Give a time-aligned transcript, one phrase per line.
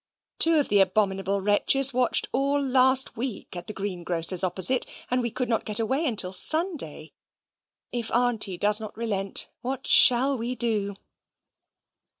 [0.39, 5.29] Two of the abominable wretches watched all last week at the greengrocer's opposite, and we
[5.29, 7.13] could not get away until Sunday.
[7.91, 10.95] If Aunty does not relent, what shall we do?"